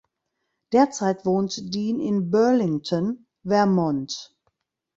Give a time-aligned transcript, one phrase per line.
[0.73, 4.35] Derzeit wohnt Dean in Burlington, Vermont.